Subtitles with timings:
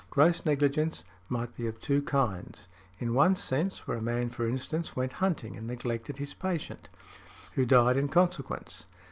[0.09, 2.67] "Gross negligence might be of two kinds;
[2.97, 6.89] in one sense, where a man, for instance, went hunting, and neglected his patient,
[7.53, 8.87] |88| who died in consequence.